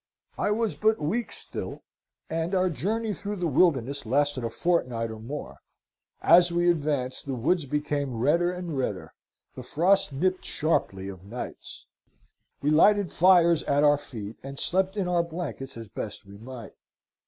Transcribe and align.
"I 0.39 0.49
was 0.49 0.73
but 0.75 0.99
weak 0.99 1.31
still, 1.31 1.83
and 2.27 2.55
our 2.55 2.71
journey 2.71 3.13
through 3.13 3.35
the 3.35 3.45
wilderness 3.45 4.03
lasted 4.03 4.43
a 4.43 4.49
fortnight 4.49 5.11
or 5.11 5.19
more. 5.19 5.57
As 6.23 6.51
we 6.51 6.71
advanced, 6.71 7.27
the 7.27 7.35
woods 7.35 7.67
became 7.67 8.17
redder 8.17 8.51
and 8.51 8.75
redder. 8.75 9.13
The 9.53 9.61
frost 9.61 10.11
nipped 10.11 10.43
sharply 10.43 11.07
of 11.07 11.23
nights. 11.23 11.85
We 12.63 12.71
lighted 12.71 13.11
fires 13.11 13.61
at 13.65 13.83
our 13.83 13.99
feet, 13.99 14.37
and 14.41 14.57
slept 14.57 14.97
in 14.97 15.07
our 15.07 15.21
blankets 15.21 15.77
as 15.77 15.87
best 15.87 16.25
we 16.25 16.39
might. 16.39 16.73